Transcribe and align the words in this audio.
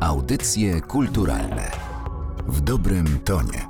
Audycje 0.00 0.80
kulturalne 0.80 1.70
w 2.48 2.60
dobrym 2.60 3.18
tonie. 3.24 3.66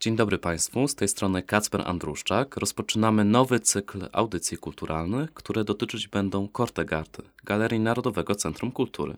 Dzień 0.00 0.16
dobry 0.16 0.38
Państwu, 0.38 0.88
z 0.88 0.94
tej 0.94 1.08
strony 1.08 1.42
Kacper 1.42 1.82
Andruszczak. 1.88 2.56
Rozpoczynamy 2.56 3.24
nowy 3.24 3.60
cykl 3.60 4.08
audycji 4.12 4.56
kulturalnych, 4.56 5.34
które 5.34 5.64
dotyczyć 5.64 6.08
będą 6.08 6.48
Kortegarty, 6.48 7.22
Galerii 7.44 7.80
Narodowego 7.80 8.34
Centrum 8.34 8.72
Kultury. 8.72 9.16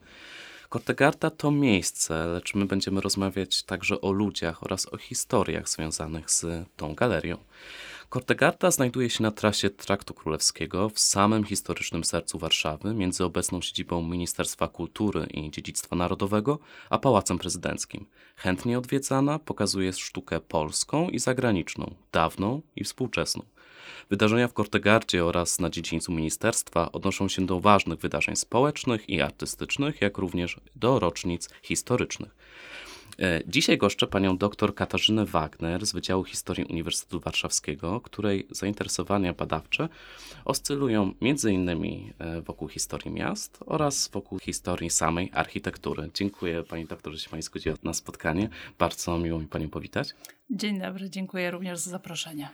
Kortegarta 0.68 1.30
to 1.30 1.50
miejsce, 1.50 2.26
lecz 2.26 2.54
my 2.54 2.66
będziemy 2.66 3.00
rozmawiać 3.00 3.62
także 3.62 4.00
o 4.00 4.12
ludziach 4.12 4.62
oraz 4.62 4.86
o 4.86 4.96
historiach 4.96 5.68
związanych 5.68 6.30
z 6.30 6.46
tą 6.76 6.94
galerią. 6.94 7.38
Kortegarta 8.08 8.70
znajduje 8.70 9.10
się 9.10 9.22
na 9.22 9.30
trasie 9.30 9.70
Traktu 9.70 10.14
Królewskiego 10.14 10.88
w 10.88 10.98
samym 10.98 11.44
historycznym 11.44 12.04
sercu 12.04 12.38
Warszawy, 12.38 12.94
między 12.94 13.24
obecną 13.24 13.60
siedzibą 13.60 14.02
Ministerstwa 14.02 14.68
Kultury 14.68 15.26
i 15.26 15.50
Dziedzictwa 15.50 15.96
Narodowego 15.96 16.58
a 16.90 16.98
Pałacem 16.98 17.38
Prezydenckim. 17.38 18.06
Chętnie 18.36 18.78
odwiedzana, 18.78 19.38
pokazuje 19.38 19.92
sztukę 19.92 20.40
polską 20.40 21.08
i 21.08 21.18
zagraniczną, 21.18 21.94
dawną 22.12 22.62
i 22.76 22.84
współczesną. 22.84 23.42
Wydarzenia 24.10 24.48
w 24.48 24.52
Kortegardzie 24.52 25.24
oraz 25.24 25.58
na 25.58 25.70
dziedzińcu 25.70 26.12
ministerstwa 26.12 26.92
odnoszą 26.92 27.28
się 27.28 27.46
do 27.46 27.60
ważnych 27.60 27.98
wydarzeń 27.98 28.36
społecznych 28.36 29.08
i 29.08 29.20
artystycznych, 29.20 30.00
jak 30.00 30.18
również 30.18 30.60
do 30.76 30.98
rocznic 30.98 31.48
historycznych. 31.62 32.37
E, 33.22 33.42
dzisiaj 33.46 33.78
goszczę 33.78 34.06
panią 34.06 34.38
dr 34.38 34.74
Katarzynę 34.74 35.24
Wagner 35.24 35.86
z 35.86 35.92
Wydziału 35.92 36.24
Historii 36.24 36.64
Uniwersytetu 36.64 37.20
Warszawskiego, 37.20 38.00
której 38.00 38.46
zainteresowania 38.50 39.32
badawcze 39.32 39.88
oscylują 40.44 41.14
m.in. 41.22 41.68
E, 41.68 42.40
wokół 42.40 42.68
historii 42.68 43.10
miast 43.10 43.58
oraz 43.66 44.08
wokół 44.08 44.38
historii 44.38 44.90
samej 44.90 45.30
architektury. 45.34 46.10
Dziękuję 46.14 46.62
pani 46.62 46.84
doktor, 46.84 47.12
że 47.12 47.18
się 47.18 47.30
pani 47.30 47.42
zgodziła 47.42 47.76
na 47.82 47.94
spotkanie. 47.94 48.48
Bardzo 48.78 49.18
miło 49.18 49.38
mi 49.38 49.46
panią 49.46 49.68
powitać. 49.68 50.14
Dzień 50.50 50.80
dobry, 50.80 51.10
dziękuję 51.10 51.50
również 51.50 51.78
za 51.78 51.90
zaproszenie. 51.90 52.48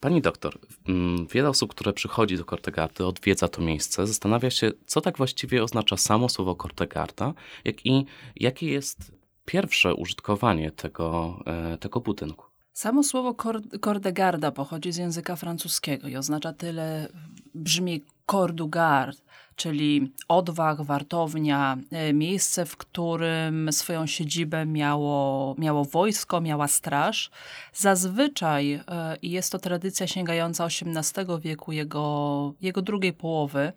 Pani 0.00 0.22
doktor, 0.22 0.58
mm, 0.88 1.26
wiele 1.26 1.48
osób, 1.48 1.70
które 1.70 1.92
przychodzi 1.92 2.36
do 2.36 2.44
Kortegardy, 2.44 3.06
odwiedza 3.06 3.48
to 3.48 3.62
miejsce, 3.62 4.06
zastanawia 4.06 4.50
się, 4.50 4.72
co 4.86 5.00
tak 5.00 5.16
właściwie 5.16 5.62
oznacza 5.62 5.96
samo 5.96 6.28
słowo 6.28 6.54
Kortegarda, 6.54 7.34
jak 7.64 7.86
i 7.86 8.06
jakie 8.36 8.66
jest 8.66 9.19
pierwsze 9.50 9.94
użytkowanie 9.94 10.70
tego, 10.70 11.40
e, 11.46 11.78
tego 11.78 12.00
budynku. 12.00 12.46
Samo 12.72 13.02
słowo 13.02 13.34
Kordegarda 13.80 14.50
pochodzi 14.50 14.92
z 14.92 14.96
języka 14.96 15.36
francuskiego 15.36 16.08
i 16.08 16.16
oznacza 16.16 16.52
tyle, 16.52 17.08
brzmi 17.54 18.04
corps 18.30 18.54
du 18.54 18.68
garde, 18.68 19.22
czyli 19.56 20.12
odwag, 20.28 20.82
wartownia, 20.82 21.76
e, 21.90 22.12
miejsce, 22.12 22.66
w 22.66 22.76
którym 22.76 23.72
swoją 23.72 24.06
siedzibę 24.06 24.66
miało, 24.66 25.54
miało 25.58 25.84
wojsko, 25.84 26.40
miała 26.40 26.68
straż. 26.68 27.30
Zazwyczaj, 27.72 28.72
e, 28.72 28.82
i 29.22 29.30
jest 29.30 29.52
to 29.52 29.58
tradycja 29.58 30.06
sięgająca 30.06 30.64
XVIII 30.64 31.40
wieku, 31.40 31.72
jego, 31.72 32.54
jego 32.60 32.82
drugiej 32.82 33.12
połowy, 33.12 33.72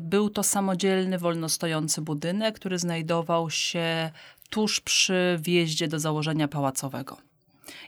był 0.00 0.30
to 0.30 0.42
samodzielny, 0.42 1.18
wolnostojący 1.18 2.02
budynek, 2.02 2.56
który 2.56 2.78
znajdował 2.78 3.50
się 3.50 4.10
tuż 4.50 4.80
przy 4.80 5.38
wjeździe 5.42 5.88
do 5.88 6.00
założenia 6.00 6.48
pałacowego. 6.48 7.16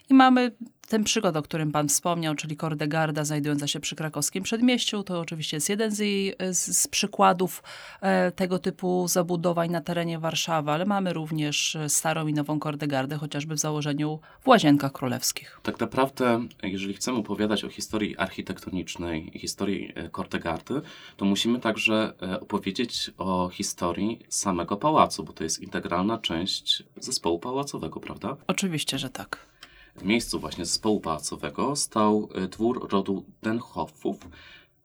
I 0.09 0.13
mamy 0.13 0.51
ten 0.87 1.03
przykład, 1.03 1.37
o 1.37 1.41
którym 1.41 1.71
pan 1.71 1.87
wspomniał, 1.87 2.35
czyli 2.35 2.57
Kordegarda 2.57 3.25
znajdująca 3.25 3.67
się 3.67 3.79
przy 3.79 3.95
krakowskim 3.95 4.43
przedmieściu, 4.43 5.03
to 5.03 5.19
oczywiście 5.19 5.57
jest 5.57 5.69
jeden 5.69 5.91
z, 5.91 5.99
jej, 5.99 6.35
z, 6.51 6.77
z 6.77 6.87
przykładów 6.87 7.63
e, 8.01 8.31
tego 8.31 8.59
typu 8.59 9.07
zabudowań 9.07 9.69
na 9.69 9.81
terenie 9.81 10.19
Warszawy, 10.19 10.71
ale 10.71 10.85
mamy 10.85 11.13
również 11.13 11.77
starą 11.87 12.27
i 12.27 12.33
nową 12.33 12.59
Kordegardę, 12.59 13.17
chociażby 13.17 13.55
w 13.55 13.59
założeniu 13.59 14.19
w 14.41 14.47
Łazienkach 14.47 14.91
Królewskich. 14.91 15.59
Tak 15.63 15.79
naprawdę, 15.79 16.47
jeżeli 16.63 16.93
chcemy 16.93 17.17
opowiadać 17.17 17.63
o 17.63 17.69
historii 17.69 18.17
architektonicznej, 18.17 19.31
historii 19.35 19.91
e, 19.95 20.09
Kordegardy, 20.09 20.81
to 21.17 21.25
musimy 21.25 21.59
także 21.59 22.13
e, 22.21 22.39
opowiedzieć 22.39 23.11
o 23.17 23.49
historii 23.49 24.19
samego 24.29 24.77
pałacu, 24.77 25.23
bo 25.23 25.33
to 25.33 25.43
jest 25.43 25.59
integralna 25.59 26.17
część 26.17 26.83
zespołu 26.97 27.39
pałacowego, 27.39 27.99
prawda? 27.99 28.37
Oczywiście, 28.47 28.99
że 28.99 29.09
tak. 29.09 29.47
W 29.97 30.03
miejscu 30.03 30.39
właśnie 30.39 30.65
zespołu 30.65 30.99
pałacowego 30.99 31.75
stał 31.75 32.29
dwór 32.49 32.91
rodu 32.91 33.25
Denhoffów. 33.41 34.17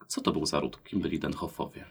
Co 0.06 0.20
to 0.20 0.32
był 0.32 0.46
za 0.46 0.60
ród? 0.60 0.84
Kim 0.84 1.00
byli 1.00 1.18
Denhoffowie? 1.18 1.84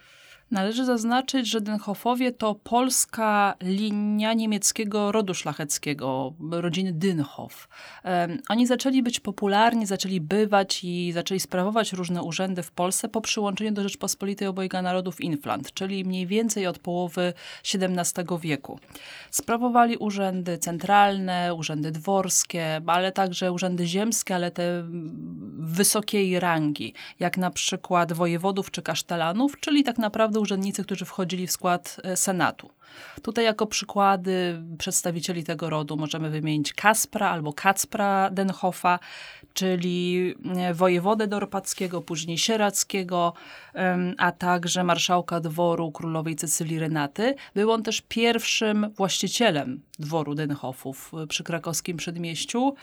Należy 0.51 0.85
zaznaczyć, 0.85 1.47
że 1.47 1.62
Dynhofowie 1.62 2.31
to 2.31 2.56
polska 2.56 3.56
linia 3.62 4.34
niemieckiego 4.34 5.12
rodu 5.12 5.34
szlacheckiego, 5.34 6.34
rodziny 6.51 6.94
Dynhof. 6.94 7.67
oni 8.50 8.67
zaczęli 8.67 9.03
być 9.03 9.19
popularni, 9.19 9.85
zaczęli 9.85 10.22
bywać 10.22 10.84
i 10.84 11.11
zaczęli 11.11 11.40
sprawować 11.40 11.94
różne 11.94 12.23
urzędy 12.23 12.63
w 12.63 12.72
Polsce 12.72 13.09
po 13.09 13.22
przyłączeniu 13.22 13.72
do 13.72 13.84
Rzeczpospolitej 13.84 14.47
Obojga 14.47 14.81
Narodów 14.81 15.22
Inflant, 15.22 15.73
czyli 15.73 16.06
mniej 16.06 16.28
więcej 16.28 16.67
od 16.67 16.79
połowy 16.79 17.34
XVII 17.73 18.25
wieku. 18.41 18.79
Sprawowali 19.31 19.97
urzędy 19.97 20.57
centralne, 20.57 21.53
urzędy 21.53 21.91
dworskie, 21.91 22.81
ale 22.88 23.11
także 23.11 23.51
urzędy 23.51 23.88
ziemskie, 23.88 24.35
ale 24.35 24.51
te 24.51 24.84
wysokiej 25.61 26.39
rangi, 26.39 26.94
jak 27.19 27.38
na 27.38 27.51
przykład 27.51 28.13
wojewodów 28.13 28.72
czy 28.72 28.81
kasztelanów, 28.81 29.59
czyli 29.59 29.83
tak 29.83 29.97
naprawdę 29.97 30.39
urzędnicy, 30.39 30.83
którzy 30.83 31.05
wchodzili 31.05 31.47
w 31.47 31.51
skład 31.51 31.97
e, 32.03 32.17
Senatu. 32.17 32.69
Tutaj 33.22 33.45
jako 33.45 33.67
przykłady 33.67 34.61
przedstawicieli 34.77 35.44
tego 35.44 35.69
rodu 35.69 35.97
możemy 35.97 36.29
wymienić 36.29 36.73
Kaspra 36.73 37.29
albo 37.29 37.53
Kacpra 37.53 38.29
Denhoffa, 38.29 38.99
czyli 39.53 40.35
e, 40.55 40.73
wojewodę 40.73 41.27
dorpackiego, 41.27 42.01
później 42.01 42.38
sierackiego, 42.38 43.33
a 44.17 44.31
także 44.31 44.83
marszałka 44.83 45.39
dworu 45.39 45.91
królowej 45.91 46.35
Cecylii 46.35 46.79
Renaty. 46.79 47.35
Był 47.55 47.72
on 47.72 47.83
też 47.83 48.01
pierwszym 48.07 48.89
właścicielem 48.97 49.81
dworu 50.01 50.35
Denhoffów 50.35 51.12
e, 51.23 51.28
przy 51.28 51.44
krakowskim 51.44 51.97
przedmieściu, 51.97 52.75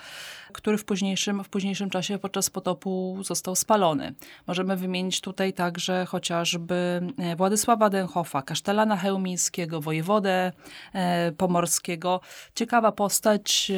który 0.52 0.78
w 0.78 0.84
późniejszym, 0.84 1.44
w 1.44 1.48
późniejszym 1.48 1.90
czasie 1.90 2.18
podczas 2.18 2.50
potopu 2.50 3.18
został 3.22 3.56
spalony. 3.56 4.14
Możemy 4.46 4.76
wymienić 4.76 5.20
tutaj 5.20 5.52
także 5.52 6.06
chociażby 6.06 7.00
e, 7.18 7.36
Władysława 7.36 7.90
Denhoffa, 7.90 8.42
kasztelana 8.42 8.96
chełmińskiego, 8.96 9.80
wojewodę 9.80 10.52
e, 10.92 11.32
pomorskiego. 11.32 12.20
Ciekawa 12.54 12.92
postać, 12.92 13.72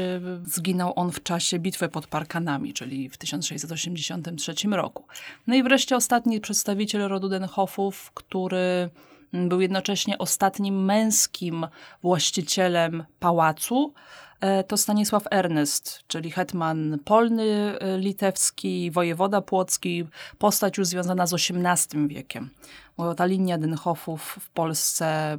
zginął 0.44 0.92
on 0.96 1.12
w 1.12 1.22
czasie 1.22 1.58
bitwy 1.58 1.88
pod 1.88 2.06
Parkanami, 2.06 2.72
czyli 2.72 3.08
w 3.08 3.16
1683 3.16 4.54
roku. 4.70 5.04
No 5.46 5.54
i 5.54 5.62
wreszcie 5.62 5.96
ostatni 5.96 6.40
przedstawiciel 6.40 7.08
rodu 7.08 7.28
Denhoffów, 7.28 8.10
który 8.14 8.90
był 9.32 9.60
jednocześnie 9.60 10.18
ostatnim 10.18 10.84
męskim 10.84 11.66
właścicielem 12.02 13.04
pałacu. 13.20 13.94
E, 14.40 14.64
to 14.64 14.76
Stanisław 14.76 15.24
Ernest, 15.30 16.04
czyli 16.06 16.30
hetman 16.30 16.98
polny 17.04 17.78
e, 17.78 17.98
litewski, 17.98 18.90
wojewoda 18.90 19.40
płocki, 19.40 20.04
postać 20.38 20.78
już 20.78 20.86
związana 20.86 21.26
z 21.26 21.34
XVIII 21.34 22.08
wiekiem. 22.08 22.50
Bo 22.96 23.14
ta 23.14 23.26
linia 23.26 23.58
Denhoffów 23.58 24.38
w 24.40 24.50
Polsce 24.50 25.38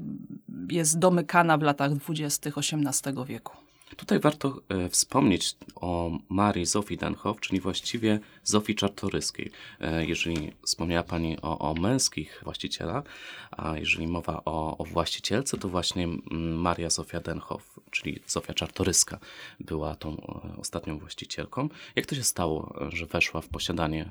jest 0.69 1.00
domykana 1.00 1.58
w 1.58 1.62
latach 1.62 1.96
dwudziestych 1.96 2.58
XVIII 2.58 3.25
wieku. 3.25 3.58
Tutaj 3.97 4.19
warto 4.19 4.62
e, 4.69 4.90
wspomnieć 4.90 5.56
o 5.75 6.12
Marii 6.29 6.66
Zofii 6.66 6.97
Denhoff, 6.97 7.40
czyli 7.40 7.59
właściwie 7.59 8.19
Zofii 8.44 8.75
Czartoryskiej. 8.75 9.52
E, 9.79 10.06
jeżeli 10.06 10.52
wspomniała 10.66 11.03
Pani 11.03 11.41
o, 11.41 11.59
o, 11.59 11.74
męskich 11.74 12.41
właścicielach, 12.44 13.03
a 13.52 13.78
jeżeli 13.78 14.07
mowa 14.07 14.41
o, 14.46 14.78
o 14.78 14.85
właścicielce, 14.85 15.57
to 15.57 15.68
właśnie 15.69 16.07
Maria 16.32 16.90
Zofia 16.90 17.20
Denhoff, 17.20 17.79
czyli 17.91 18.20
Zofia 18.28 18.53
Czartoryska 18.53 19.20
była 19.59 19.96
tą 19.96 20.17
e, 20.17 20.58
ostatnią 20.58 20.99
właścicielką. 20.99 21.70
Jak 21.96 22.05
to 22.05 22.16
się 22.16 22.23
stało, 22.23 22.76
że 22.90 23.05
weszła 23.05 23.41
w 23.41 23.47
posiadanie 23.47 24.09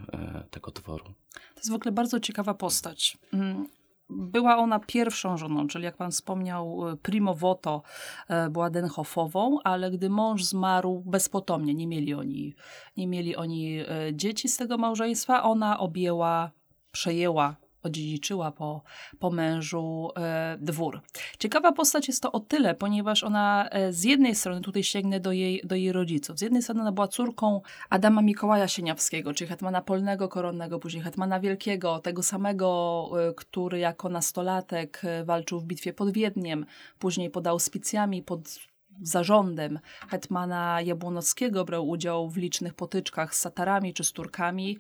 tego 0.50 0.71
dworu? 0.71 1.05
To 1.35 1.61
jest 1.61 1.71
w 1.71 1.75
ogóle 1.75 1.93
bardzo 1.93 2.21
ciekawa 2.21 2.55
postać. 2.55 3.19
Była 4.11 4.57
ona 4.57 4.79
pierwszą 4.79 5.37
żoną, 5.37 5.67
czyli 5.67 5.85
jak 5.85 5.97
pan 5.97 6.11
wspomniał, 6.11 6.89
e, 6.89 6.97
primo 6.97 7.35
voto 7.35 7.83
e, 8.29 8.51
była 8.51 8.71
Denhoffową, 8.71 9.59
ale 9.65 9.91
gdy 9.91 10.11
mąż 10.11 10.45
zmarł 10.45 11.03
bezpotomnie, 11.07 11.75
nie 11.75 11.87
mieli 11.87 12.15
oni, 12.15 12.55
nie 12.97 13.09
mieli 13.09 13.37
oni 13.37 13.79
e, 13.79 13.87
dzieci 14.12 14.49
z 14.49 14.57
tego 14.57 14.79
małżeństwa, 14.79 15.43
ona 15.43 15.79
objęła, 15.79 16.51
przejęła 16.93 17.57
odziedziczyła 17.82 18.53
po, 18.53 18.82
po 19.19 19.31
mężu 19.31 20.11
e, 20.17 20.59
dwór. 20.61 21.00
Ciekawa 21.38 21.73
postać 21.73 22.09
jest 22.09 22.23
to 22.23 22.32
o 22.32 22.41
tyle, 22.41 22.75
ponieważ 22.75 23.25
ona 23.25 23.69
e, 23.71 23.93
z 23.93 24.05
jednej 24.05 24.35
strony, 24.35 24.61
tutaj 24.61 24.82
sięgnę 24.85 25.21
do 25.21 25.32
jej, 25.32 25.62
do 25.65 25.75
jej 25.75 25.93
rodziców, 25.93 26.38
z 26.38 26.43
jednej 26.43 26.62
strony 26.62 26.81
ona 26.81 26.93
była 26.93 27.09
córką 27.09 27.61
Adama 27.91 28.23
Mikołaja 28.23 28.69
Sieniawskiego, 28.69 29.35
czyli 29.35 29.49
hetmana 29.49 29.82
polnego, 29.82 30.29
koronnego, 30.29 30.79
później 30.79 31.03
hetmana 31.03 31.41
wielkiego, 31.41 31.99
tego 31.99 32.23
samego, 32.23 33.11
e, 33.29 33.35
który 33.35 33.79
jako 33.79 34.09
nastolatek 34.09 35.00
e, 35.05 35.25
walczył 35.25 35.61
w 35.61 35.65
bitwie 35.65 35.93
pod 35.93 36.11
Wiedniem, 36.12 36.67
później 36.99 37.31
pod 37.31 37.47
auspicjami, 37.47 38.23
pod 38.23 38.41
zarządem 39.02 39.79
hetmana 40.08 40.81
Jabłonowskiego 40.81 41.64
brał 41.64 41.88
udział 41.88 42.29
w 42.29 42.37
licznych 42.37 42.75
potyczkach 42.75 43.35
z 43.35 43.41
Satarami 43.41 43.94
czy 43.94 44.05
z 44.05 44.12
Turkami, 44.12 44.79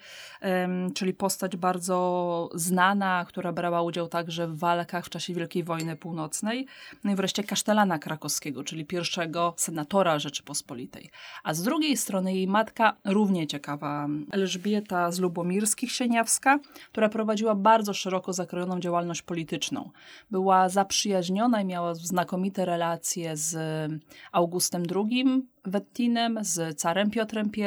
czyli 0.94 1.14
postać 1.14 1.56
bardzo 1.56 2.48
znana, 2.54 3.24
która 3.28 3.52
brała 3.52 3.82
udział 3.82 4.08
także 4.08 4.48
w 4.48 4.58
walkach 4.58 5.06
w 5.06 5.08
czasie 5.08 5.34
Wielkiej 5.34 5.64
Wojny 5.64 5.96
Północnej. 5.96 6.66
No 7.04 7.12
i 7.12 7.14
wreszcie 7.14 7.44
kasztelana 7.44 7.98
krakowskiego, 7.98 8.64
czyli 8.64 8.84
pierwszego 8.84 9.54
senatora 9.56 10.18
Rzeczypospolitej. 10.18 11.10
A 11.44 11.54
z 11.54 11.62
drugiej 11.62 11.96
strony 11.96 12.34
jej 12.34 12.46
matka, 12.46 12.96
równie 13.04 13.46
ciekawa, 13.46 14.08
Elżbieta 14.32 15.12
z 15.12 15.18
Lubomirskich 15.18 15.92
Sieniawska, 15.92 16.58
która 16.92 17.08
prowadziła 17.08 17.54
bardzo 17.54 17.94
szeroko 17.94 18.32
zakrojoną 18.32 18.80
działalność 18.80 19.22
polityczną. 19.22 19.90
Była 20.30 20.68
zaprzyjaźniona 20.68 21.60
i 21.60 21.64
miała 21.64 21.94
znakomite 21.94 22.64
relacje 22.64 23.36
z 23.36 23.56
Augustem 24.32 24.82
II 24.96 25.42
Wettinem, 25.64 26.38
z 26.42 26.80
carem 26.80 27.10
Piotrem 27.10 27.50
I. 27.56 27.62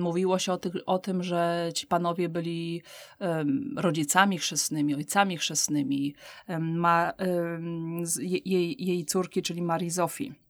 Mówiło 0.00 0.38
się 0.38 0.52
o, 0.52 0.58
ty, 0.58 0.84
o 0.84 0.98
tym, 0.98 1.22
że 1.22 1.70
ci 1.74 1.86
panowie 1.86 2.28
byli 2.28 2.82
rodzicami 3.76 4.38
chrzestnymi, 4.38 4.94
ojcami 4.94 5.36
chrzestnymi 5.36 6.14
ma, 6.60 7.12
jej, 8.20 8.84
jej 8.84 9.04
córki, 9.04 9.42
czyli 9.42 9.62
Marii 9.62 9.90
Zofii. 9.90 10.47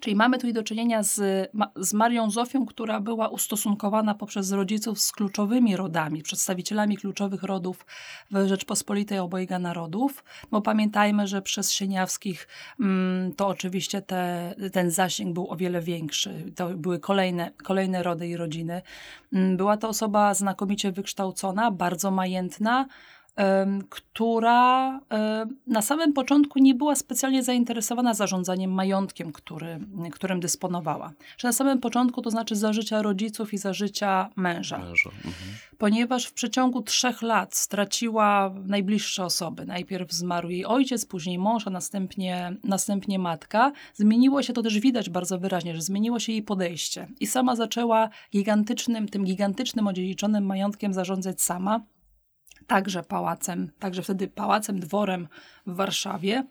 Czyli 0.00 0.16
mamy 0.16 0.36
tutaj 0.36 0.52
do 0.52 0.62
czynienia 0.62 1.02
z, 1.02 1.50
z 1.76 1.94
Marią 1.94 2.30
Zofią, 2.30 2.66
która 2.66 3.00
była 3.00 3.28
ustosunkowana 3.28 4.14
poprzez 4.14 4.52
rodziców 4.52 5.00
z 5.00 5.12
kluczowymi 5.12 5.76
rodami, 5.76 6.22
przedstawicielami 6.22 6.96
kluczowych 6.96 7.42
rodów 7.42 7.86
w 8.30 8.46
Rzeczpospolitej 8.46 9.18
obojga 9.18 9.58
narodów. 9.58 10.24
Bo 10.50 10.62
pamiętajmy, 10.62 11.26
że 11.26 11.42
przez 11.42 11.72
Sieniawskich 11.72 12.48
mm, 12.80 13.32
to 13.32 13.46
oczywiście 13.46 14.02
te, 14.02 14.54
ten 14.72 14.90
zasięg 14.90 15.34
był 15.34 15.50
o 15.50 15.56
wiele 15.56 15.80
większy. 15.80 16.52
To 16.56 16.68
były 16.68 16.98
kolejne, 16.98 17.50
kolejne 17.64 18.02
rody 18.02 18.28
i 18.28 18.36
rodziny. 18.36 18.82
Mm, 19.32 19.56
była 19.56 19.76
to 19.76 19.88
osoba 19.88 20.34
znakomicie 20.34 20.92
wykształcona, 20.92 21.70
bardzo 21.70 22.10
majętna, 22.10 22.86
która 23.88 25.00
na 25.66 25.82
samym 25.82 26.12
początku 26.12 26.58
nie 26.58 26.74
była 26.74 26.94
specjalnie 26.94 27.42
zainteresowana 27.42 28.14
zarządzaniem 28.14 28.70
majątkiem, 28.70 29.32
który, 29.32 29.78
którym 30.12 30.40
dysponowała. 30.40 31.12
Że 31.38 31.48
na 31.48 31.52
samym 31.52 31.80
początku 31.80 32.22
to 32.22 32.30
znaczy 32.30 32.56
za 32.56 32.72
życia 32.72 33.02
rodziców 33.02 33.54
i 33.54 33.58
za 33.58 33.72
życia 33.72 34.28
męża. 34.36 34.78
męża. 34.78 35.10
Mhm. 35.10 35.34
Ponieważ 35.78 36.26
w 36.26 36.32
przeciągu 36.32 36.82
trzech 36.82 37.22
lat 37.22 37.54
straciła 37.56 38.54
najbliższe 38.66 39.24
osoby. 39.24 39.66
Najpierw 39.66 40.12
zmarł 40.12 40.48
jej 40.48 40.66
ojciec, 40.66 41.06
później 41.06 41.38
mąż, 41.38 41.66
a 41.66 41.70
następnie, 41.70 42.56
następnie 42.64 43.18
matka. 43.18 43.72
Zmieniło 43.94 44.42
się 44.42 44.52
to 44.52 44.62
też 44.62 44.80
widać 44.80 45.10
bardzo 45.10 45.38
wyraźnie, 45.38 45.74
że 45.74 45.82
zmieniło 45.82 46.18
się 46.18 46.32
jej 46.32 46.42
podejście. 46.42 47.08
I 47.20 47.26
sama 47.26 47.56
zaczęła 47.56 48.08
gigantycznym, 48.32 49.08
tym 49.08 49.24
gigantycznym 49.24 49.86
odziedziczonym 49.86 50.46
majątkiem 50.46 50.94
zarządzać 50.94 51.42
sama 51.42 51.80
także 52.68 53.02
pałacem, 53.02 53.70
także 53.78 54.02
wtedy 54.02 54.28
pałacem, 54.28 54.80
dworem 54.80 55.28
w 55.66 55.74
Warszawie, 55.74 56.44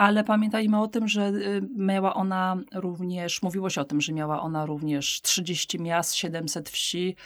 ale 0.00 0.24
pamiętajmy 0.24 0.80
o 0.80 0.88
tym, 0.88 1.08
że 1.08 1.28
y, 1.28 1.62
miała 1.76 2.14
ona 2.14 2.56
również, 2.74 3.42
mówiło 3.42 3.70
się 3.70 3.80
o 3.80 3.84
tym, 3.84 4.00
że 4.00 4.12
miała 4.12 4.42
ona 4.42 4.66
również 4.66 5.22
30 5.22 5.80
miast, 5.80 6.14
700 6.14 6.70
wsi, 6.70 7.16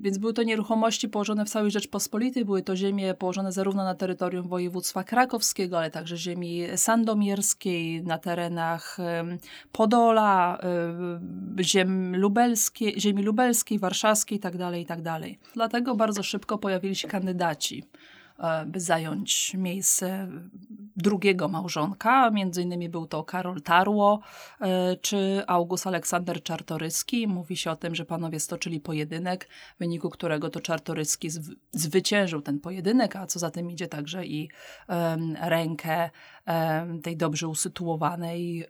więc 0.00 0.18
były 0.18 0.32
to 0.32 0.42
nieruchomości 0.42 1.08
położone 1.08 1.44
w 1.44 1.50
całej 1.50 1.70
Rzeczpospolitej, 1.70 2.44
były 2.44 2.62
to 2.62 2.76
ziemie 2.76 3.14
położone 3.14 3.52
zarówno 3.52 3.84
na 3.84 3.94
terytorium 3.94 4.48
województwa 4.48 5.04
krakowskiego, 5.04 5.78
ale 5.78 5.90
także 5.90 6.16
ziemi 6.16 6.62
sandomierskiej, 6.76 8.02
na 8.02 8.18
terenach 8.18 8.96
Podola, 9.72 10.58
ziem 11.60 12.16
lubelskie, 12.16 13.00
ziemi 13.00 13.22
lubelskiej, 13.22 13.78
warszawskiej 13.78 14.36
itd., 14.36 14.58
tak 14.58 14.76
itd. 14.76 15.20
Tak 15.20 15.52
Dlatego 15.54 15.94
bardzo 15.94 16.22
szybko 16.22 16.58
pojawili 16.58 16.96
się 16.96 17.08
kandydaci 17.08 17.84
by 18.66 18.80
zająć 18.80 19.54
miejsce 19.54 20.28
drugiego 20.96 21.48
małżonka. 21.48 22.30
Między 22.30 22.62
innymi 22.62 22.88
był 22.88 23.06
to 23.06 23.24
Karol 23.24 23.62
Tarło 23.62 24.20
e, 24.60 24.96
czy 24.96 25.42
August 25.46 25.86
Aleksander 25.86 26.42
Czartoryski. 26.42 27.26
Mówi 27.28 27.56
się 27.56 27.70
o 27.70 27.76
tym, 27.76 27.94
że 27.94 28.04
panowie 28.04 28.40
stoczyli 28.40 28.80
pojedynek, 28.80 29.48
w 29.76 29.78
wyniku 29.78 30.10
którego 30.10 30.50
to 30.50 30.60
Czartoryski 30.60 31.28
zwyciężył 31.72 32.42
ten 32.42 32.60
pojedynek, 32.60 33.16
a 33.16 33.26
co 33.26 33.38
za 33.38 33.50
tym 33.50 33.70
idzie 33.70 33.88
także 33.88 34.26
i 34.26 34.50
rękę 35.40 36.10
tej 37.02 37.16
dobrze 37.16 37.48
usytuowanej 37.48 38.66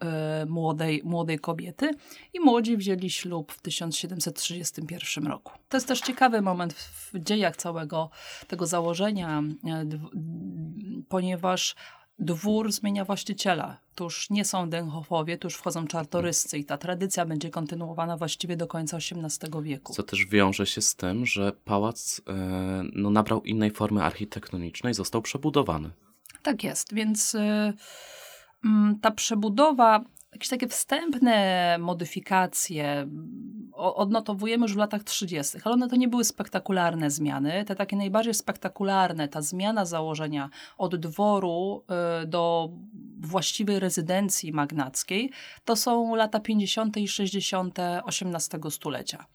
młodej, 0.46 1.02
młodej 1.04 1.38
kobiety. 1.38 1.90
I 2.32 2.40
młodzi 2.40 2.76
wzięli 2.76 3.10
ślub 3.10 3.52
w 3.52 3.60
1731 3.60 5.26
roku. 5.26 5.52
To 5.68 5.76
jest 5.76 5.88
też 5.88 6.00
ciekawy 6.00 6.42
moment 6.42 6.72
w 6.72 7.18
dziejach 7.18 7.56
całego 7.56 8.10
tego 8.48 8.66
założenia, 8.66 9.42
e, 9.66 9.86
ponieważ 11.08 11.74
dwór 12.18 12.72
zmienia 12.72 13.04
właściciela. 13.04 13.78
To 13.94 14.04
już 14.04 14.30
nie 14.30 14.44
są 14.44 14.70
Denhofowie, 14.70 15.38
tu 15.38 15.46
już 15.46 15.54
wchodzą 15.54 15.86
czartoryscy 15.86 16.58
i 16.58 16.64
ta 16.64 16.78
tradycja 16.78 17.26
będzie 17.26 17.50
kontynuowana 17.50 18.16
właściwie 18.16 18.56
do 18.56 18.66
końca 18.66 18.96
XVIII 18.96 19.62
wieku. 19.62 19.92
Co 19.92 20.02
też 20.02 20.26
wiąże 20.26 20.66
się 20.66 20.80
z 20.80 20.96
tym, 20.96 21.26
że 21.26 21.52
pałac 21.64 22.20
e, 22.28 22.32
no, 22.92 23.10
nabrał 23.10 23.42
innej 23.42 23.70
formy 23.70 24.02
architektonicznej, 24.02 24.94
został 24.94 25.22
przebudowany. 25.22 25.90
Tak 26.42 26.64
jest, 26.64 26.94
więc 26.94 27.34
y, 27.34 27.72
mm, 28.64 28.98
ta 29.00 29.10
przebudowa, 29.10 30.04
jakieś 30.32 30.48
takie 30.48 30.68
wstępne 30.68 31.76
modyfikacje 31.80 33.06
odnotowujemy 33.72 34.62
już 34.62 34.74
w 34.74 34.76
latach 34.76 35.04
30., 35.04 35.58
ale 35.64 35.74
one 35.74 35.88
to 35.88 35.96
nie 35.96 36.08
były 36.08 36.24
spektakularne 36.24 37.10
zmiany. 37.10 37.64
Te 37.64 37.76
takie 37.76 37.96
najbardziej 37.96 38.34
spektakularne, 38.34 39.28
ta 39.28 39.42
zmiana 39.42 39.84
założenia 39.84 40.50
od 40.78 40.96
dworu 40.96 41.84
y, 42.22 42.26
do 42.26 42.70
właściwej 43.20 43.80
rezydencji 43.80 44.52
magnackiej, 44.52 45.30
to 45.64 45.76
są 45.76 46.14
lata 46.14 46.40
50. 46.40 46.96
i 46.96 47.08
60. 47.08 47.78
XVIII 48.06 48.70
stulecia. 48.70 49.26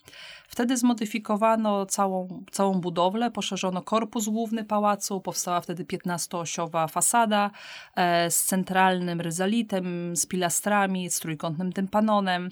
Wtedy 0.48 0.78
zmodyfikowano 0.78 1.86
całą, 1.86 2.44
całą 2.52 2.82
budowlę, 2.82 3.32
poszerzono 3.32 3.82
korpus 3.82 4.30
główny 4.30 4.64
pałacu, 4.64 5.22
powstała 5.22 5.62
wtedy 5.62 5.84
15-osiowa 5.84 6.88
fasada 6.92 7.52
e, 7.96 8.32
z 8.32 8.44
centralnym 8.46 9.22
ryzalitem, 9.22 10.16
z 10.16 10.26
pilastrami, 10.26 10.87
z 11.10 11.20
trójkątnym 11.20 11.74
tympanonem. 11.74 12.50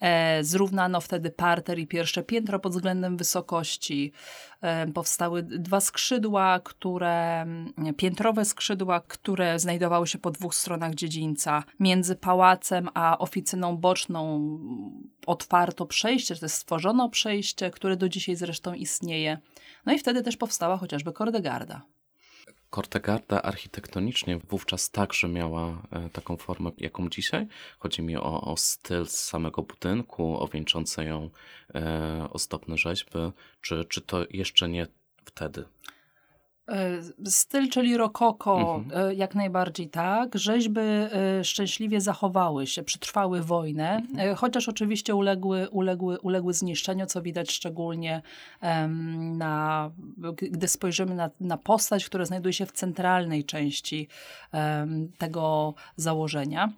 E, 0.00 0.44
zrównano 0.44 1.00
wtedy 1.00 1.30
parter 1.30 1.78
i 1.78 1.86
pierwsze 1.86 2.22
piętro 2.22 2.58
pod 2.58 2.72
względem 2.72 3.16
wysokości. 3.16 4.12
E, 4.60 4.86
powstały 4.86 5.42
dwa 5.42 5.80
skrzydła, 5.80 6.60
które, 6.64 7.46
piętrowe 7.96 8.44
skrzydła, 8.44 9.00
które 9.00 9.58
znajdowały 9.58 10.06
się 10.06 10.18
po 10.18 10.30
dwóch 10.30 10.54
stronach 10.54 10.94
dziedzińca. 10.94 11.64
Między 11.80 12.16
pałacem 12.16 12.88
a 12.94 13.18
oficyną 13.18 13.76
boczną 13.76 14.58
otwarto 15.26 15.86
przejście, 15.86 16.34
jest 16.42 16.54
stworzono 16.54 17.08
przejście, 17.08 17.70
które 17.70 17.96
do 17.96 18.08
dzisiaj 18.08 18.36
zresztą 18.36 18.74
istnieje. 18.74 19.38
No 19.86 19.92
i 19.92 19.98
wtedy 19.98 20.22
też 20.22 20.36
powstała 20.36 20.76
chociażby 20.76 21.12
Kordegarda. 21.12 21.82
Kortegarda 22.74 23.42
architektonicznie 23.42 24.38
wówczas 24.38 24.90
także 24.90 25.28
miała 25.28 25.82
e, 25.90 26.08
taką 26.08 26.36
formę, 26.36 26.70
jaką 26.78 27.08
dzisiaj. 27.08 27.46
Chodzi 27.78 28.02
mi 28.02 28.16
o, 28.16 28.40
o 28.40 28.56
styl 28.56 29.06
z 29.06 29.20
samego 29.20 29.62
budynku, 29.62 30.42
o 30.42 30.48
wieńczące 30.48 31.04
ją 31.04 31.30
e, 31.74 32.28
ozdobne 32.30 32.78
rzeźby, 32.78 33.18
czy, 33.60 33.84
czy 33.84 34.00
to 34.00 34.24
jeszcze 34.30 34.68
nie 34.68 34.86
wtedy? 35.24 35.64
E, 36.68 37.02
styl, 37.30 37.68
czyli 37.68 37.96
rokoko, 37.96 38.76
mhm. 38.84 39.08
E, 39.10 39.14
jak 39.14 39.34
najbardziej 39.34 39.88
tak. 39.88 40.38
Rzeźby 40.38 40.80
e, 40.80 41.44
szczęśliwie 41.44 42.00
zachowały 42.00 42.66
się, 42.66 42.82
przetrwały 42.82 43.42
wojnę, 43.42 43.96
mhm. 43.96 44.36
chociaż 44.36 44.68
oczywiście 44.68 45.14
uległy, 45.14 45.68
uległy, 45.70 46.20
uległy 46.20 46.54
zniszczeniu, 46.54 47.06
co 47.06 47.22
widać 47.22 47.52
szczególnie 47.52 48.22
na, 49.18 49.90
gdy 50.36 50.68
spojrzymy 50.68 51.14
na, 51.14 51.30
na 51.40 51.58
postać, 51.58 52.04
która 52.06 52.24
znajduje 52.24 52.52
się 52.52 52.66
w 52.66 52.72
centralnej 52.72 53.44
części 53.44 54.08
tego 55.18 55.74
założenia. 55.96 56.72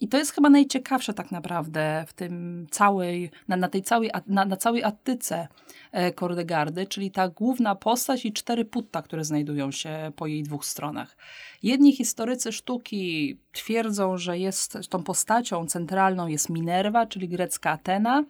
I 0.00 0.08
to 0.08 0.18
jest 0.18 0.32
chyba 0.32 0.50
najciekawsze 0.50 1.14
tak 1.14 1.30
naprawdę 1.30 2.04
w 2.08 2.12
tym 2.12 2.66
całej, 2.70 3.30
na, 3.48 3.56
na 3.56 3.68
tej 3.68 3.82
całej, 3.82 4.10
na, 4.26 4.44
na 4.44 4.56
całej 4.56 4.84
Attyce 4.84 5.48
e, 5.92 6.12
Kordegardy, 6.12 6.86
czyli 6.86 7.10
ta 7.10 7.28
główna 7.28 7.74
postać 7.74 8.24
i 8.24 8.32
cztery 8.32 8.64
putta, 8.64 9.02
które 9.02 9.24
znajdują 9.24 9.70
się 9.70 10.12
po 10.16 10.26
jej 10.26 10.42
dwóch 10.42 10.66
stronach. 10.66 11.16
Jedni 11.62 11.92
historycy 11.92 12.52
sztuki 12.52 13.38
twierdzą, 13.52 14.16
że 14.16 14.38
jest 14.38 14.78
tą 14.90 15.02
postacią 15.02 15.66
centralną 15.66 16.26
jest 16.26 16.50
Minerva, 16.50 17.06
czyli 17.06 17.28
grecka 17.28 17.70
Atena, 17.70 18.24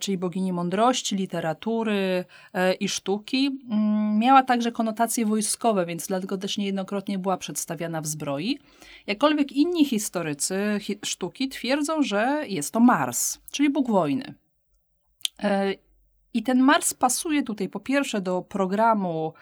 czyli 0.00 0.18
bogini 0.18 0.52
mądrości, 0.52 1.16
literatury 1.16 2.24
e, 2.54 2.74
i 2.74 2.88
sztuki. 2.88 3.58
Mm, 3.70 4.18
miała 4.18 4.42
także 4.42 4.72
konotacje 4.72 5.26
wojskowe, 5.26 5.86
więc 5.86 6.06
dlatego 6.06 6.38
też 6.38 6.58
niejednokrotnie 6.58 7.18
była 7.18 7.36
przedstawiana 7.36 8.00
w 8.00 8.06
zbroi. 8.06 8.58
Jakkolwiek 9.06 9.52
inni 9.52 9.84
historycy 9.84 10.78
hi 10.80 10.98
sztuki 11.04 11.48
twierdzą, 11.48 12.02
że 12.02 12.44
jest 12.48 12.72
to 12.72 12.80
Mars, 12.80 13.38
czyli 13.50 13.70
bóg 13.70 13.90
wojny. 13.90 14.34
I 16.38 16.42
ten 16.42 16.60
Mars 16.60 16.94
pasuje 16.94 17.42
tutaj 17.42 17.68
po 17.68 17.80
pierwsze 17.80 18.20
do 18.20 18.42
programu 18.42 19.32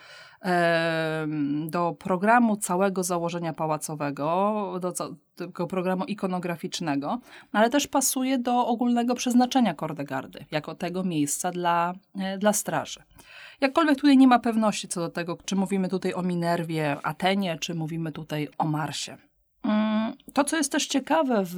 do 1.67 1.97
programu 1.99 2.57
całego 2.57 3.03
założenia 3.03 3.53
pałacowego, 3.53 4.79
do 4.81 4.93
tego 5.37 5.67
programu 5.67 6.05
ikonograficznego, 6.05 7.21
no 7.53 7.61
ale 7.61 7.71
też 7.71 7.87
pasuje 7.87 8.39
do 8.39 8.67
ogólnego 8.67 9.15
przeznaczenia 9.15 9.75
Kordegardy, 9.75 10.45
jako 10.51 10.75
tego 10.75 11.05
miejsca 11.05 11.51
dla, 11.51 11.95
e, 12.19 12.39
dla 12.39 12.53
straży. 12.53 13.03
Jakkolwiek 13.61 13.97
tutaj 13.97 14.17
nie 14.17 14.29
ma 14.29 14.39
pewności 14.39 14.89
co 14.89 15.01
do 15.01 15.09
tego, 15.09 15.39
czy 15.45 15.57
mówimy 15.57 15.89
tutaj 15.89 16.15
o 16.15 16.23
Minerwie, 16.23 16.97
Atenie, 17.03 17.59
czy 17.59 17.75
mówimy 17.75 18.13
tutaj 18.13 18.49
o 18.59 18.67
Marsie. 18.67 19.17
Mm, 19.63 20.13
to, 20.33 20.45
co 20.45 20.57
jest 20.57 20.73
też 20.73 20.87
ciekawe 20.87 21.43
w, 21.45 21.57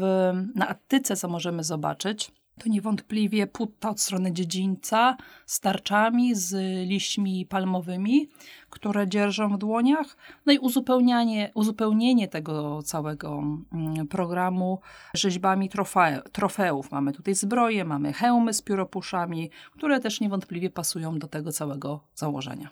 na 0.55 0.69
Attyce, 0.69 1.17
co 1.17 1.29
możemy 1.29 1.65
zobaczyć, 1.65 2.33
to 2.59 2.69
niewątpliwie 2.69 3.47
putta 3.47 3.91
od 3.91 4.01
strony 4.01 4.33
dziedzińca 4.33 5.17
z 5.47 5.61
tarczami, 5.61 6.35
z 6.35 6.55
liśćmi 6.89 7.47
palmowymi, 7.47 8.29
które 8.71 9.09
dzierżą 9.09 9.49
w 9.55 9.59
dłoniach. 9.59 10.17
No 10.47 10.53
i 10.53 10.59
uzupełnianie, 10.59 11.51
uzupełnienie 11.55 12.29
tego 12.29 12.83
całego 12.83 13.43
mm, 13.73 14.09
programu 14.09 14.81
rzeźbami 15.15 15.69
trofe, 15.69 16.23
trofeów. 16.33 16.91
Mamy 16.91 17.13
tutaj 17.13 17.35
zbroje, 17.35 17.85
mamy 17.85 18.13
hełmy 18.13 18.55
z 18.55 18.63
pióropuszami, 18.63 19.51
które 19.73 20.01
też 20.01 20.21
niewątpliwie 20.21 20.71
pasują 20.71 21.19
do 21.19 21.29
tego 21.29 21.53
całego 21.53 22.01
założenia. 22.15 22.71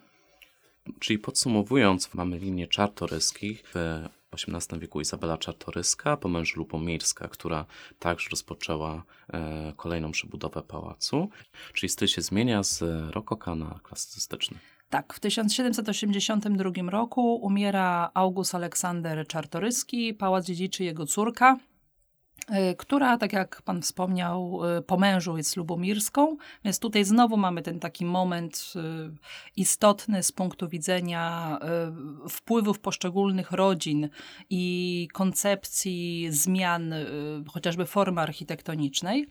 Czyli 0.99 1.19
podsumowując, 1.19 2.14
mamy 2.14 2.38
linię 2.38 2.66
czartoryskich 2.66 3.62
w 3.75 4.02
XVIII 4.37 4.81
wieku 4.81 5.00
Izabela 5.00 5.38
Czartoryska, 5.38 6.16
po 6.16 6.28
mężu 6.28 6.59
Lubomirska, 6.59 7.28
która 7.28 7.64
także 7.99 8.31
rozpoczęła 8.31 9.02
e, 9.33 9.73
kolejną 9.76 10.11
przebudowę 10.11 10.62
pałacu. 10.62 11.28
Czyli 11.73 11.90
styl 11.90 12.09
się 12.09 12.23
zmienia 12.23 12.62
z 12.62 12.83
rokoka 13.14 13.55
na 13.55 13.81
klasycystyczny. 13.83 14.59
Tak, 14.90 15.14
w 15.14 15.21
1782 15.21 16.90
roku 16.90 17.37
umiera 17.37 18.11
August 18.14 18.55
Aleksander 18.55 19.26
Czartoryski, 19.26 20.14
pałac 20.14 20.47
dziedziczy 20.47 20.85
jego 20.85 21.07
córka, 21.07 21.59
która, 22.76 23.19
tak 23.19 23.33
jak 23.33 23.62
pan 23.62 23.83
wspomniał, 23.83 24.61
e, 24.64 24.83
po 24.83 24.97
mężu 24.97 25.37
jest 25.37 25.57
lubomirską, 25.57 26.37
więc 26.64 26.78
tutaj 26.78 27.05
znowu 27.05 27.37
mamy 27.37 27.62
ten 27.62 27.81
taki 27.81 28.05
moment 28.05 28.73
e, 28.76 28.81
istotny 29.57 30.23
z 30.23 30.33
punktu 30.33 30.69
widzenia 30.69 31.59
wpływów 32.28 32.78
poszczególnych 32.78 33.52
rodzin 33.52 34.09
i 34.50 35.09
koncepcji 35.12 36.28
zmian 36.31 36.95
chociażby 37.49 37.87
formy 37.87 38.21
architektonicznej. 38.21 39.26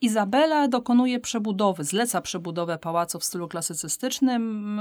Izabela 0.00 0.68
dokonuje 0.68 1.20
przebudowy, 1.20 1.84
zleca 1.84 2.20
przebudowę 2.20 2.78
pałacu 2.78 3.18
w 3.18 3.24
stylu 3.24 3.48
klasycystycznym, 3.48 4.80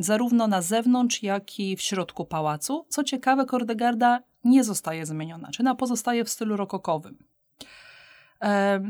zarówno 0.00 0.46
na 0.46 0.62
zewnątrz, 0.62 1.22
jak 1.22 1.60
i 1.60 1.76
w 1.76 1.82
środku 1.82 2.24
pałacu. 2.24 2.86
Co 2.88 3.04
ciekawe, 3.04 3.46
Kordegarda 3.46 4.20
nie 4.44 4.64
zostaje 4.64 5.06
zmieniona, 5.06 5.50
czy 5.50 5.62
ona 5.62 5.74
pozostaje 5.74 6.24
w 6.24 6.30
stylu 6.30 6.56
rokokowym. 6.56 7.18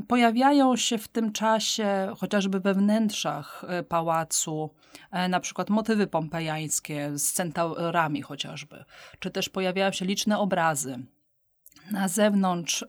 Pojawiają 0.09 0.77
się 0.77 0.99
w 0.99 1.09
tym 1.09 1.33
czasie 1.33 2.13
chociażby 2.19 2.61
we 2.61 2.75
wnętrzach 2.75 3.65
e, 3.69 3.83
pałacu 3.83 4.71
e, 5.11 5.29
na 5.29 5.41
przykład 5.41 5.71
motywy 5.71 6.07
pompejańskie 6.07 7.19
z 7.19 7.33
centaurami 7.33 8.23
chociażby, 8.23 8.85
czy 9.19 9.31
też 9.31 9.49
pojawiają 9.49 9.93
się 9.93 10.05
liczne 10.05 10.39
obrazy 10.39 10.99
na 11.91 12.09
zewnątrz 12.09 12.85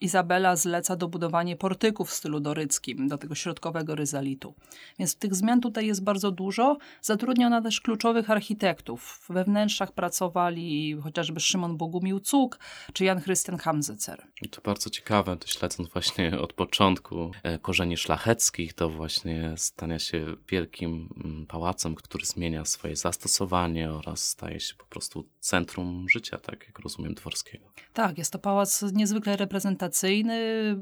Izabela 0.00 0.56
zleca 0.56 0.96
dobudowanie 0.96 1.56
portyków 1.56 2.10
w 2.10 2.12
stylu 2.12 2.40
doryckim 2.40 3.08
do 3.08 3.18
tego 3.18 3.34
środkowego 3.34 3.94
ryzalitu. 3.94 4.54
Więc 4.98 5.16
tych 5.16 5.34
zmian 5.34 5.60
tutaj 5.60 5.86
jest 5.86 6.04
bardzo 6.04 6.30
dużo. 6.30 6.76
Zatrudniono 7.02 7.62
też 7.62 7.80
kluczowych 7.80 8.30
architektów. 8.30 9.26
We 9.28 9.44
wnętrzach 9.44 9.92
pracowali 9.92 10.96
chociażby 11.02 11.40
Szymon 11.40 11.76
Bogumił 11.76 12.20
Cuk 12.20 12.58
czy 12.92 13.04
Jan 13.04 13.22
Christian 13.22 13.58
Hamzecer. 13.58 14.26
To 14.50 14.60
bardzo 14.60 14.90
ciekawe, 14.90 15.36
to 15.36 15.46
śledząc 15.46 15.88
właśnie 15.88 16.40
od 16.40 16.52
początku 16.52 17.30
e, 17.42 17.58
korzeni 17.58 17.96
szlacheckich, 17.96 18.74
to 18.74 18.88
właśnie 18.88 19.54
stania 19.56 19.98
się 19.98 20.36
wielkim 20.48 21.08
mm, 21.24 21.46
pałacem, 21.46 21.94
który 21.94 22.24
zmienia 22.24 22.64
swoje 22.64 22.96
zastosowanie 22.96 23.92
oraz 23.92 24.28
staje 24.28 24.60
się 24.60 24.74
po 24.74 24.84
prostu 24.84 25.28
centrum 25.40 26.08
życia, 26.08 26.38
tak 26.38 26.66
jak 26.66 26.78
rozumiem 26.78 27.05
Dworskiego. 27.14 27.66
Tak, 27.92 28.18
jest 28.18 28.32
to 28.32 28.38
pałac 28.38 28.84
niezwykle 28.92 29.36
reprezentacyjny, 29.36 30.34
y, 30.34 30.76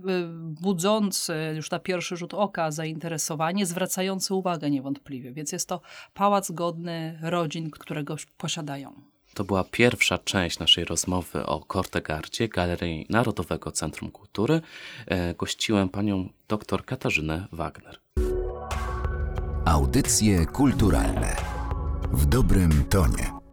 budzący 0.60 1.34
już 1.56 1.70
na 1.70 1.78
pierwszy 1.78 2.16
rzut 2.16 2.34
oka 2.34 2.70
zainteresowanie, 2.70 3.66
zwracający 3.66 4.34
uwagę 4.34 4.70
niewątpliwie, 4.70 5.32
więc 5.32 5.52
jest 5.52 5.68
to 5.68 5.80
pałac 6.14 6.50
godny 6.50 7.18
rodzin, 7.22 7.70
które 7.70 8.04
go 8.04 8.16
posiadają. 8.36 9.02
To 9.34 9.44
była 9.44 9.64
pierwsza 9.64 10.18
część 10.18 10.58
naszej 10.58 10.84
rozmowy 10.84 11.46
o 11.46 11.60
Kortegardzie, 11.60 12.48
Galerii 12.48 13.06
Narodowego 13.10 13.72
Centrum 13.72 14.10
Kultury. 14.10 14.60
E, 15.06 15.34
gościłem 15.34 15.88
panią 15.88 16.28
dr 16.48 16.84
Katarzynę 16.84 17.48
Wagner. 17.52 17.98
Audycje 19.64 20.46
kulturalne 20.46 21.36
w 22.12 22.26
dobrym 22.26 22.84
tonie. 22.84 23.43